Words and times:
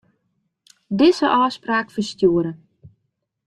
Dizze 0.97 1.27
ôfspraak 1.41 1.87
ferstjoere. 1.93 2.51